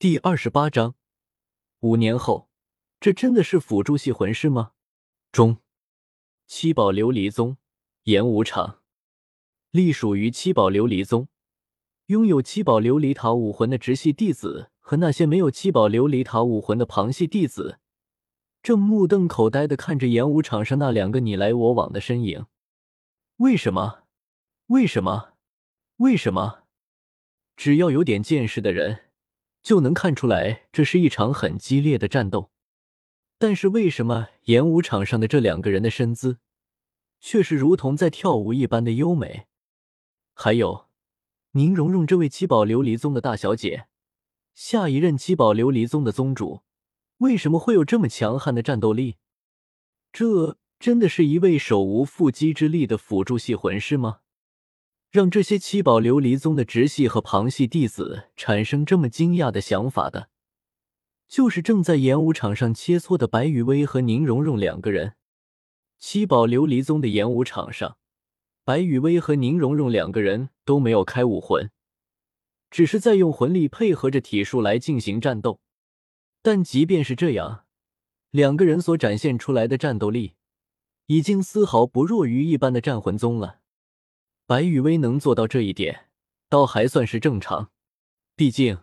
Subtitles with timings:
[0.00, 0.94] 第二十八章，
[1.80, 2.48] 五年后，
[2.98, 4.72] 这真的是辅助系魂师吗？
[5.30, 5.58] 中，
[6.46, 7.58] 七宝琉璃宗
[8.04, 8.80] 演武场，
[9.70, 11.28] 隶属于七宝琉璃宗，
[12.06, 17.78] 拥有七宝琉璃塔武魂的直系弟子和那些没有七宝琉璃塔武魂的旁系弟子，
[18.62, 22.46] 正目瞪口呆的看着演武场上那两个你来我往的身影。
[23.36, 24.04] 为什么？
[24.68, 25.34] 为什么？
[25.96, 26.62] 为什么？
[27.54, 29.09] 只要有点见识的人。
[29.62, 32.50] 就能看出来，这是一场很激烈的战斗。
[33.38, 36.38] 但是为什么演武场上的这两个人的身姿，
[37.20, 39.46] 却是如同在跳舞一般的优美？
[40.34, 40.88] 还有，
[41.52, 43.86] 宁荣荣这位七宝琉璃宗的大小姐，
[44.54, 46.62] 下一任七宝琉璃宗的宗主，
[47.18, 49.16] 为什么会有这么强悍的战斗力？
[50.12, 54.20] 这真的是一位手无缚鸡之力的辅助系魂师吗？
[55.10, 60.28] 让这些七宝琉璃宗的直系和旁系弟子产生这么惊讶的想法的，
[61.26, 65.14] 就是正在演武场上切磋的白羽薇和宁荣荣两个人。
[65.98, 67.98] 七宝琉璃宗的演武场上，
[68.64, 71.70] 白羽薇和宁荣荣两个人都没有开武魂，
[72.70, 75.60] 只是在用魂力配合着体术来进行战斗。
[76.40, 77.64] 但即便是这样，
[78.30, 80.34] 两个人所展现出来的战斗力，
[81.06, 83.59] 已经丝毫不弱于一般的战魂宗了。
[84.50, 86.08] 白羽薇能做到这一点，
[86.48, 87.70] 倒还算是正常。
[88.34, 88.80] 毕竟，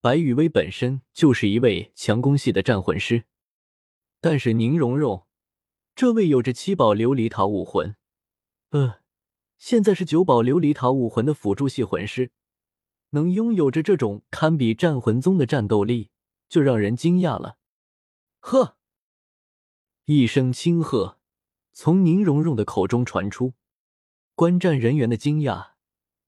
[0.00, 3.22] 白羽薇本身就是一位强攻系的战魂师。
[4.20, 5.24] 但是宁荣荣，
[5.94, 7.94] 这位有着七宝琉璃塔武魂，
[8.70, 8.96] 呃，
[9.56, 12.32] 现在是九宝琉璃塔武魂的辅助系魂师，
[13.10, 16.10] 能拥有着这种堪比战魂宗的战斗力，
[16.48, 17.58] 就让人惊讶了。
[18.40, 18.76] 呵，
[20.06, 21.20] 一声轻喝
[21.72, 23.54] 从宁荣荣的口中传出。
[24.36, 25.74] 观战人员的惊讶，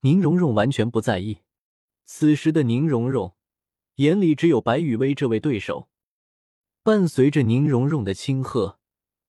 [0.03, 1.39] 宁荣荣完全不在意。
[2.05, 3.35] 此时的宁荣荣
[3.97, 5.89] 眼里只有白雨薇这位对手。
[6.85, 8.79] 伴随着宁荣荣的轻喝，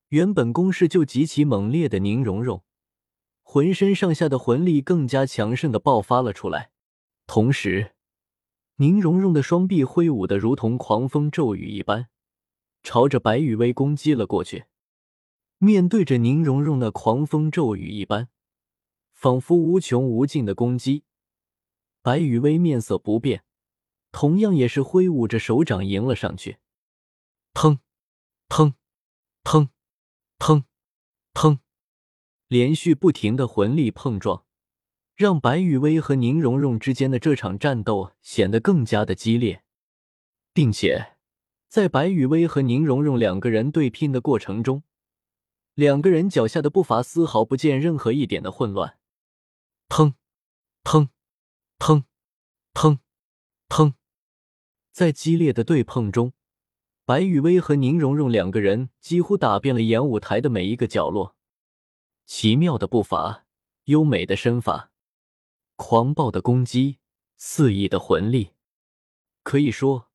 [0.09, 2.63] 原本攻势就极其猛烈的宁荣荣，
[3.41, 6.69] 浑身上下的魂力更加强盛的爆发了出来。
[7.25, 7.95] 同时，
[8.75, 12.09] 宁荣荣的双臂挥舞的如同狂风骤雨一般，
[12.83, 14.65] 朝着白雨薇攻击了过去。
[15.57, 18.29] 面对着宁荣荣那狂风骤雨一般。
[19.17, 21.03] 仿佛无穷无尽的攻击，
[22.03, 23.43] 白羽薇面色不变，
[24.11, 26.59] 同样也是挥舞着手掌迎了上去。
[27.51, 27.79] 砰，
[28.47, 28.75] 砰，
[29.43, 29.69] 砰，
[30.37, 30.65] 砰，
[31.33, 31.57] 砰，
[32.47, 34.45] 连续不停的魂力碰撞，
[35.15, 39.63] 让白羽薇和宁荣荣之间的这场战斗显得更加的激烈，
[40.53, 41.17] 并且
[41.67, 44.83] 在白羽薇和宁荣荣两个人对拼的过程中，
[45.73, 48.96] 两个人脚下的步伐丝毫不见任何一点的混乱。
[49.89, 50.13] 砰，
[50.83, 51.09] 砰，
[51.79, 52.03] 砰，
[52.73, 52.99] 砰，
[53.69, 53.93] 砰！
[54.91, 56.33] 在激烈的对碰中，
[57.05, 61.35] 白雨薇和宁荣荣两个人几乎打遍了演舞台的每一个角落。
[62.25, 63.45] 奇妙的步伐，
[63.85, 64.91] 优美的身法，
[65.75, 66.99] 狂暴的攻击，
[67.37, 68.51] 肆意的魂力，
[69.43, 70.11] 可以说，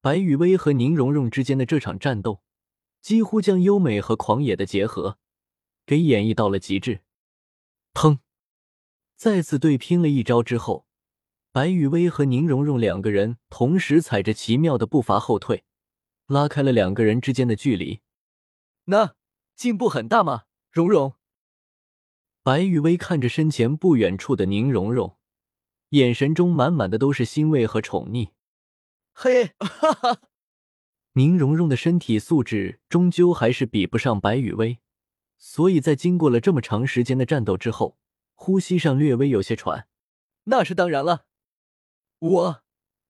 [0.00, 2.42] 白雨薇和宁荣荣之间的这场战斗，
[3.02, 5.18] 几乎将优美和狂野的结合
[5.84, 7.02] 给演绎到了极致。
[7.92, 8.20] 砰！
[9.22, 10.84] 再次对拼了一招之后，
[11.52, 15.62] 白雨薇和宁荣荣两个人同时踩着奇妙的步伐后退，
[16.26, 18.00] 拉开了两个人之间的距离。
[18.86, 19.14] 那
[19.54, 20.42] 进步很大吗？
[20.72, 21.14] 荣荣。
[22.42, 25.16] 白雨薇看着身前不远处的宁荣荣，
[25.90, 28.30] 眼神中满满的都是欣慰和宠溺。
[29.12, 30.20] 嘿，哈哈！
[31.12, 34.80] 宁荣荣的身体素质终究还是比不上白雨薇，
[35.38, 37.96] 所以在经过了这么长时间的战斗之后。
[38.42, 39.86] 呼吸上略微有些喘，
[40.46, 41.26] 那是当然了。
[42.18, 42.64] 我，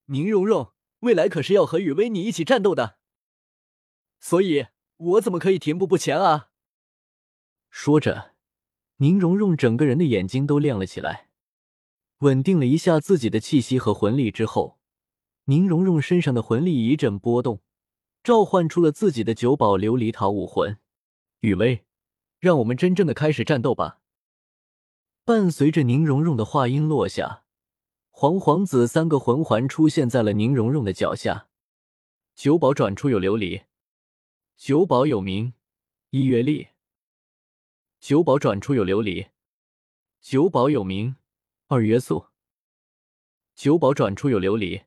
[0.05, 2.99] 宁荣荣，未来可是要和雨薇你一起战斗的，
[4.19, 4.67] 所以
[4.97, 6.51] 我怎么可以停步不前啊？
[7.71, 8.35] 说着，
[8.97, 11.29] 宁荣荣整个人的眼睛都亮了起来。
[12.19, 14.77] 稳定了一下自己的气息和魂力之后，
[15.45, 17.63] 宁荣荣身上的魂力一阵波动，
[18.23, 20.77] 召唤出了自己的九宝琉璃塔武魂。
[21.39, 21.87] 雨薇，
[22.39, 24.01] 让我们真正的开始战斗吧。
[25.25, 27.45] 伴随着宁荣荣的话音落下，
[28.09, 31.47] 黄黄子三个魂环出现在了宁荣荣的脚下。
[32.35, 33.63] 九宝转出有琉璃，
[34.57, 35.53] 九宝有名，
[36.09, 36.67] 一月历。
[38.01, 39.29] 九宝转出有琉璃，
[40.19, 41.15] 九宝有名，
[41.67, 42.25] 二约素。
[43.55, 44.83] 九宝转出有琉璃，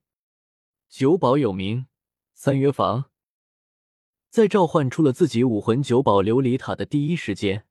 [0.90, 1.86] 九宝有名，
[2.34, 3.06] 三约房。
[4.28, 7.66] 在召唤出了自己武魂九宝琉璃塔的第一时间。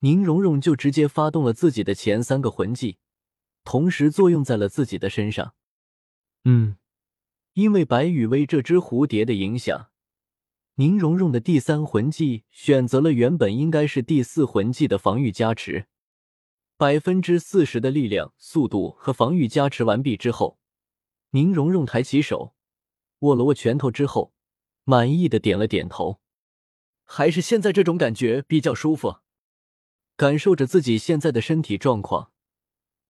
[0.00, 2.98] 宁荣荣就直接发动了自己的前三个魂技，
[3.64, 5.54] 同时作用在了自己的身上。
[6.44, 6.76] 嗯，
[7.54, 9.90] 因为白羽薇这只蝴蝶的影响，
[10.74, 15.86] 宁荣荣的第三魂技选择了原本应该是第四魂技的防御加持，
[16.76, 20.58] 百分之四十的力量、速度和防御加持完毕之后，
[21.30, 22.54] 宁荣荣抬起手，
[23.20, 24.34] 握了握拳头之后，
[24.84, 26.20] 满意的点了点头，
[27.04, 29.20] 还是现在这种感觉比较舒服。
[30.16, 32.32] 感受着自己现在的身体状况，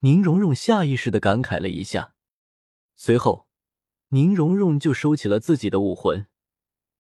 [0.00, 2.14] 宁荣荣下意识的感慨了一下，
[2.96, 3.46] 随后。
[4.10, 6.28] 宁荣荣就收起了自己的武魂，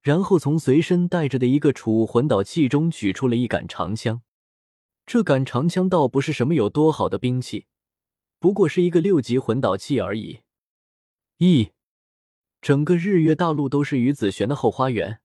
[0.02, 4.22] 然后从随身带着的一个储物魂导器中取出了一杆长枪。
[5.06, 7.66] 这杆长枪倒不是什么有多好的兵器，
[8.40, 10.40] 不过是一个六级魂导器而已。
[11.38, 11.70] 咦，
[12.60, 15.20] 整个日月大陆都是于子璇的后花园，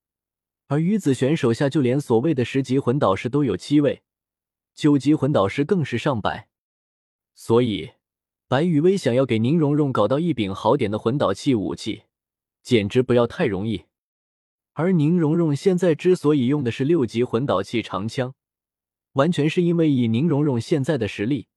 [0.67, 4.03] 而于子璇手下就连所谓的十级魂导师都有七位，
[4.81, 6.49] 九级魂导师更是上百，
[7.35, 7.91] 所以。
[8.47, 12.05] 白雨薇想要给宁荣荣搞到一柄好点的魂导器武器，
[12.63, 13.85] 简直不要太容易。
[14.73, 18.33] 而宁荣荣现在之所以用的是六级魂导器长枪，
[19.11, 21.47] 完全是因为以宁荣荣现在的实力，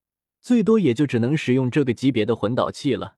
[0.42, 3.16] 最多也就只能使用这个级别的魂导器了。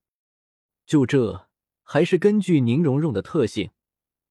[0.86, 1.48] 就这，
[1.82, 3.70] 还是根据宁荣荣的特性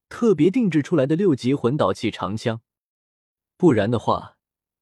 [0.08, 2.62] 特别定制出来的六级魂导器长枪。
[3.58, 4.35] 不然的话，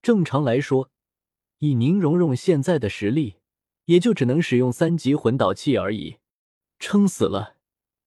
[0.03, 0.91] 正常来说，
[1.57, 3.37] 以宁荣荣现在的实力。
[3.85, 6.15] 也就只能使用三级魂导器而已，
[6.79, 7.57] 撑死了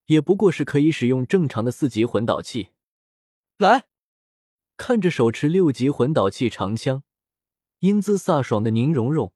[0.07, 2.71] 也不过是可以使用正常的四级魂导器。
[3.59, 3.85] 来，
[4.79, 7.03] 看着手持六级魂导器长枪，
[7.81, 9.35] 英姿飒爽的宁荣荣，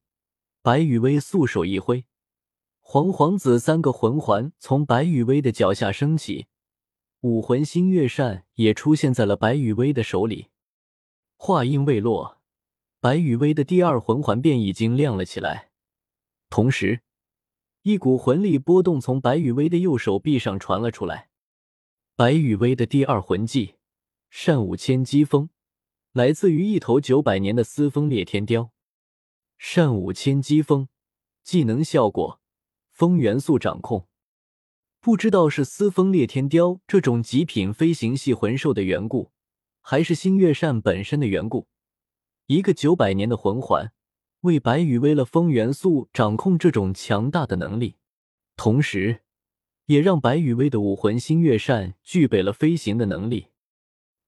[0.63, 2.07] 白羽薇素手一挥，
[2.81, 6.47] 黄黄紫三个魂环从白羽薇的脚下升起，
[7.21, 10.49] 武魂星月扇也出现在了白羽薇的手里。
[11.37, 12.40] 话音未落，
[13.03, 15.71] 白羽薇的第二魂环便已经亮了起来。
[16.51, 17.01] 同时，
[17.81, 21.31] 一股魂力波动从白羽薇的右手臂上传了出来。
[22.15, 23.77] 白羽薇的第二魂技
[24.29, 25.49] “善舞千机风”
[26.13, 28.71] 来自于一头九百年的司风裂天雕。
[29.57, 30.89] 善舞千机风
[31.43, 32.43] 技能效果：
[32.91, 34.07] 风元素掌控。
[35.01, 39.31] 不知道是司风裂天雕这种极品飞行系魂兽的缘故，
[39.81, 41.67] 还是星月扇本身的缘故，
[42.51, 43.93] 一个九百年的魂环。
[44.41, 47.95] 为白羽薇了风元素掌控这种强大的能力，
[48.57, 49.21] 同时，
[49.87, 53.51] 也让白羽薇的武魂星月扇具备了飞行的能力。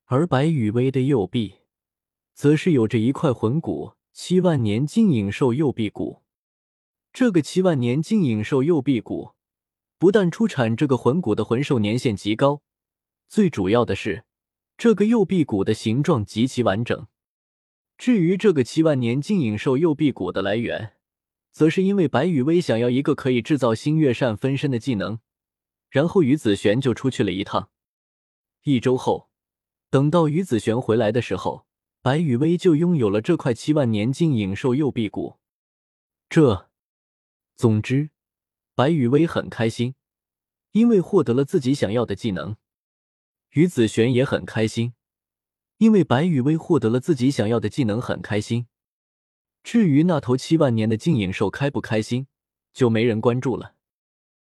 [0.04, 1.62] 而白羽薇的右臂，
[2.32, 6.22] 则是有着一块魂骨——七万年镜影兽右臂骨。
[7.12, 9.32] 这个七万年镜影兽右臂骨，
[9.98, 12.62] 不但出产这个魂骨的魂兽年限极高，
[13.26, 14.22] 最主要的是，
[14.76, 17.08] 这个右臂骨的形状极其完整。
[18.02, 20.96] 至于这个七万年镜影兽右臂骨的来源，
[21.52, 25.20] 则是因为白羽薇想要一个可以制造星月扇分身的技能，
[25.88, 27.70] 然后于子璇就出去了一趟。
[28.64, 29.30] 一周后，
[29.88, 31.64] 等到于子璇回来的时候，
[32.00, 35.38] 白羽薇就拥有了这块七万年镜影兽右臂骨。
[36.28, 36.68] 这，
[37.54, 38.10] 总之，
[38.74, 39.94] 白羽薇很开心，
[40.72, 42.56] 因为获得了自己想要的技能。
[43.50, 44.94] 于子璇也很开心。
[45.82, 48.66] 因为白羽薇获得了自己想要的技能，很开心。
[49.64, 52.28] 至于那头七万年的镜影兽开不开心，
[52.72, 53.74] 就没人关注了。